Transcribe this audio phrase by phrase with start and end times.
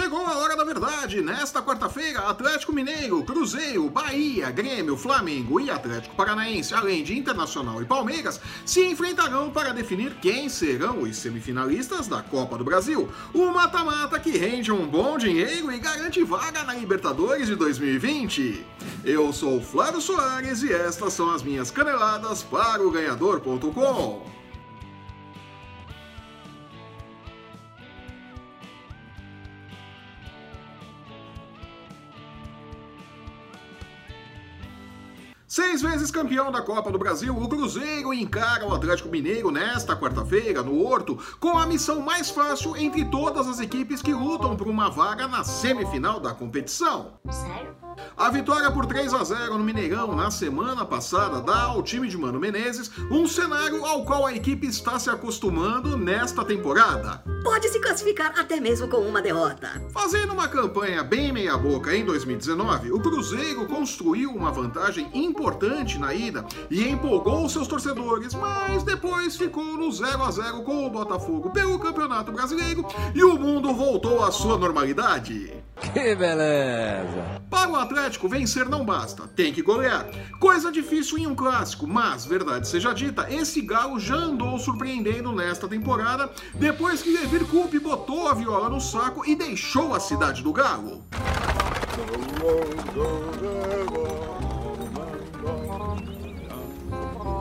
[0.00, 1.20] Chegou a hora da verdade.
[1.20, 7.84] Nesta quarta-feira, Atlético Mineiro, Cruzeiro, Bahia, Grêmio, Flamengo e Atlético Paranaense, além de Internacional e
[7.84, 13.10] Palmeiras, se enfrentarão para definir quem serão os semifinalistas da Copa do Brasil.
[13.34, 18.64] O mata-mata que rende um bom dinheiro e garante vaga na Libertadores de 2020.
[19.04, 24.37] Eu sou Flávio Soares e estas são as minhas caneladas para o ganhador.com.
[35.58, 40.62] Seis vezes campeão da Copa do Brasil, o Cruzeiro encara o Atlético Mineiro nesta quarta-feira,
[40.62, 44.88] no Horto, com a missão mais fácil entre todas as equipes que lutam por uma
[44.88, 47.14] vaga na semifinal da competição.
[47.28, 47.74] Sério?
[48.16, 52.16] A vitória por 3 a 0 no Mineirão na semana passada dá ao time de
[52.16, 57.20] Mano Menezes um cenário ao qual a equipe está se acostumando nesta temporada.
[57.42, 59.82] Pode se classificar até mesmo com uma derrota.
[59.90, 65.47] Fazendo uma campanha bem meia-boca em 2019, o Cruzeiro construiu uma vantagem importante
[65.98, 70.90] na ida e empolgou seus torcedores, mas depois ficou no 0 a 0 com o
[70.90, 75.52] Botafogo pelo Campeonato Brasileiro e o mundo voltou à sua normalidade.
[75.94, 77.40] Que beleza!
[77.48, 80.06] Para o Atlético, vencer não basta, tem que golear.
[80.38, 85.66] Coisa difícil em um clássico, mas, verdade seja dita, esse galo já andou surpreendendo nesta
[85.66, 90.52] temporada, depois que Levir Coupe botou a viola no saco e deixou a cidade do
[90.52, 91.04] galo.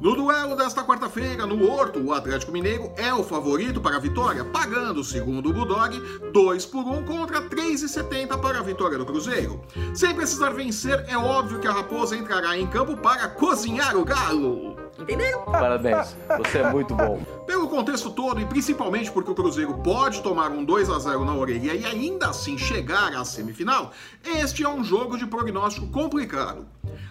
[0.00, 4.44] No duelo desta quarta-feira, no Horto, o Atlético Mineiro é o favorito para a vitória,
[4.44, 6.00] pagando, segundo o Bulldog,
[6.32, 9.60] 2 por 1 contra 3,70 para a vitória do Cruzeiro.
[9.92, 14.76] Sem precisar vencer, é óbvio que a Raposa entrará em campo para cozinhar o galo.
[15.00, 15.44] Entenderam?
[15.46, 17.20] Parabéns, você é muito bom.
[17.44, 21.34] Pelo contexto todo e principalmente porque o Cruzeiro pode tomar um 2 a 0 na
[21.34, 23.92] orelha e ainda assim chegar à semifinal,
[24.24, 26.66] este é um jogo de prognóstico complicado.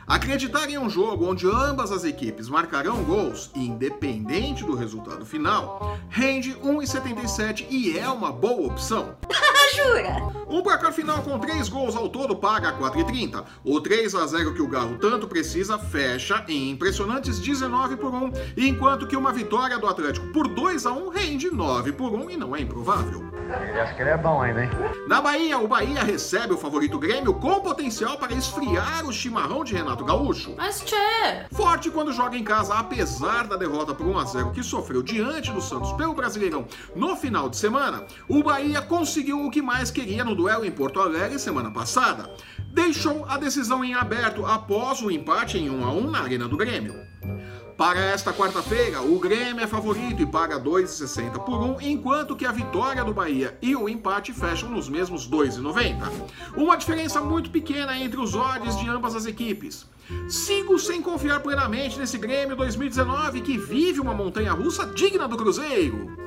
[0.08, 6.54] Acreditar em um jogo onde ambas as equipes marcarão gols, independente do resultado final, rende
[6.54, 9.18] 1,77 e é uma boa opção.
[9.76, 10.16] Jura?
[10.58, 13.46] Um placar final com 3 gols ao todo paga 4,30.
[13.64, 18.32] O 3 a 0 que o Galo tanto precisa fecha em impressionantes 19 por 1,
[18.58, 22.38] enquanto que uma vitória do Atlético por 2 a 1 rende 9 por 1 e
[22.38, 23.24] não é improvável.
[23.70, 24.70] Ele acha que ele é bom ainda, hein?
[25.08, 29.74] Na Bahia, o Bahia recebe o favorito Grêmio com potencial para esfriar o chimarrão de
[29.74, 30.56] Renato Gaúcho.
[30.58, 31.46] Mas tchê!
[31.52, 35.52] Forte quando joga em casa, apesar da derrota por 1 a 0 que sofreu diante
[35.52, 40.26] do Santos pelo Brasileirão no final de semana, o Bahia conseguiu o que mais queria
[40.26, 42.32] no duelo em Porto Alegre semana passada.
[42.72, 46.56] Deixou a decisão em aberto após o empate em 1 a 1 na Arena do
[46.56, 46.96] Grêmio.
[47.78, 52.52] Para esta quarta-feira, o Grêmio é favorito e paga 2,60 por 1, enquanto que a
[52.52, 56.10] vitória do Bahia e o empate fecham nos mesmos 2,90.
[56.56, 59.86] Uma diferença muito pequena entre os odds de ambas as equipes.
[60.28, 66.18] Sigo sem confiar plenamente nesse Grêmio 2019 que vive uma montanha russa digna do Cruzeiro.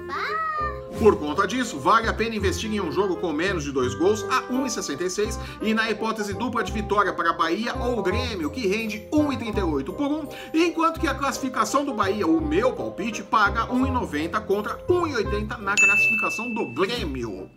[1.00, 4.22] Por conta disso, vale a pena investir em um jogo com menos de dois gols
[4.24, 9.94] a 1,66 e na hipótese dupla de vitória para Bahia ou Grêmio, que rende 1,38
[9.94, 15.56] por 1, enquanto que a classificação do Bahia, o meu palpite, paga 1,90 contra 1,80
[15.56, 17.50] na classificação do Grêmio.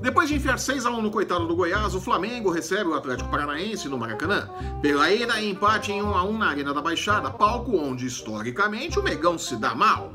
[0.00, 3.30] Depois de enfiar 6 a 1 no coitado do Goiás, o Flamengo recebe o Atlético
[3.30, 4.48] Paranaense no Maracanã.
[4.80, 9.02] Pela ida, empate em 1 a 1 na Arena da Baixada, palco onde historicamente o
[9.02, 10.12] Megão se dá mal.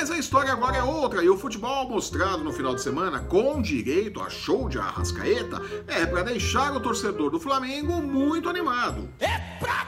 [0.00, 3.60] Mas a história agora é outra e o futebol mostrado no final de semana, com
[3.60, 9.08] direito a show de Arrascaeta, é para deixar o torcedor do Flamengo muito animado.
[9.18, 9.84] É pra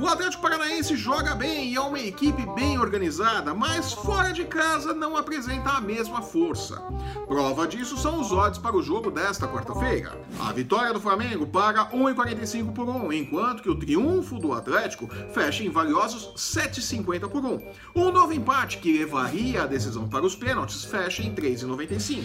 [0.00, 4.94] O Atlético Paranaense joga bem e é uma equipe bem organizada, mas fora de casa
[4.94, 6.82] não apresenta a mesma força.
[7.28, 10.18] Prova disso são os odds para o jogo desta quarta-feira.
[10.40, 15.62] A vitória do Flamengo paga 1,45 por 1, enquanto que o triunfo do Atlético fecha
[15.62, 17.60] em valiosos 7,50 por 1.
[17.94, 22.24] Um novo empate que levaria a decisão para os pênaltis fecha em 3,95.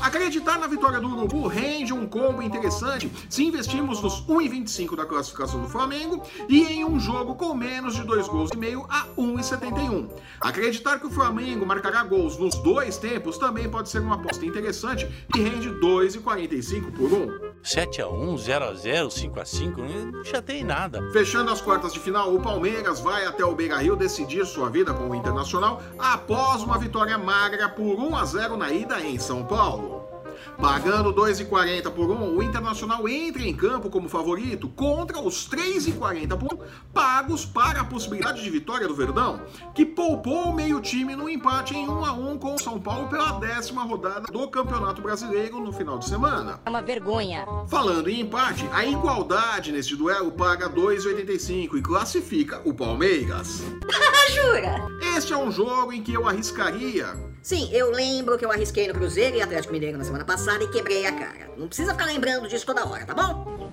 [0.00, 5.60] Acreditar na vitória do Urubu rende um combo interessante se investirmos nos 1,25 da classificação
[5.60, 7.09] do Flamengo e em um jogo
[7.40, 10.08] com menos de dois gols e meio a 1,71.
[10.40, 15.08] Acreditar que o Flamengo marcará gols nos dois tempos também pode ser uma aposta interessante
[15.34, 17.50] e rende 2,45 por 1.
[17.62, 21.02] 7x1, 0x0, 5x5, não chatei nada.
[21.12, 25.10] Fechando as quartas de final, o Palmeiras vai até o Beira-Rio decidir sua vida com
[25.10, 29.99] o Internacional após uma vitória magra por 1 a 0 na ida em São Paulo.
[30.60, 36.52] Pagando 2,40 por um, o Internacional entra em campo como favorito contra os 3,40 por
[36.52, 36.58] um,
[36.92, 39.40] pagos para a possibilidade de vitória do Verdão,
[39.74, 43.08] que poupou o meio time no empate em 1 a 1 com o São Paulo
[43.08, 46.60] pela décima rodada do Campeonato Brasileiro no final de semana.
[46.66, 47.46] É uma vergonha.
[47.66, 53.62] Falando em empate, a igualdade neste duelo paga 2,85 e classifica o Palmeiras.
[54.30, 54.86] Jura?
[55.16, 58.94] Este é um jogo em que eu arriscaria Sim, eu lembro que eu arrisquei no
[58.94, 61.50] Cruzeiro e Atlético Mineiro na semana passada e quebrei a cara.
[61.56, 63.70] Não precisa ficar lembrando disso toda hora, tá bom?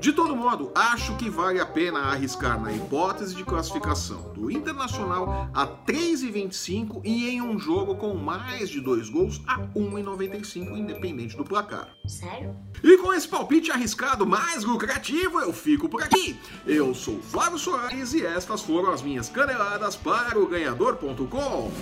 [0.00, 5.50] De todo modo, acho que vale a pena arriscar na hipótese de classificação do Internacional
[5.52, 11.44] a 3,25 e em um jogo com mais de dois gols a 1,95, independente do
[11.44, 11.88] placar.
[12.06, 12.54] Sério?
[12.82, 16.38] E com esse palpite arriscado mais lucrativo, eu fico por aqui.
[16.64, 21.72] Eu sou Flávio Soares e estas foram as minhas caneladas para o ganhador.com.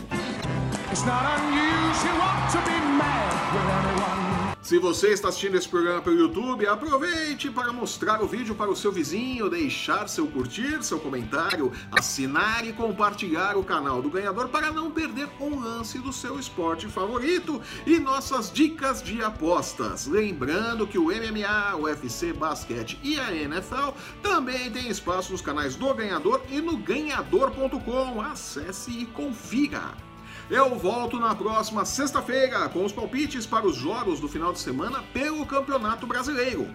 [0.91, 4.36] It's not unusual to be mad with anyone.
[4.67, 8.75] Se você está assistindo esse programa pelo YouTube, aproveite para mostrar o vídeo para o
[8.75, 14.73] seu vizinho, deixar seu curtir, seu comentário, assinar e compartilhar o canal do ganhador para
[14.73, 20.09] não perder um lance do seu esporte favorito e nossas dicas de apostas.
[20.09, 23.91] Lembrando que o MMA, o UFC, basquete e a NFL
[24.21, 28.21] também tem espaço nos canais do ganhador e no ganhador.com.
[28.21, 30.06] Acesse e confira.
[30.49, 35.03] Eu volto na próxima sexta-feira com os palpites para os jogos do final de semana
[35.13, 36.69] pelo Campeonato Brasileiro.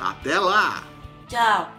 [0.00, 0.82] Até lá!
[1.28, 1.70] Tchau.